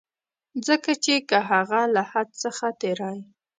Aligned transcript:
ځکه 0.67 0.91
چي 1.03 1.15
که 1.29 1.37
هغه 1.49 1.81
له 1.95 2.01
حد 2.11 2.27
څخه 2.43 2.65
تېری. 2.81 3.17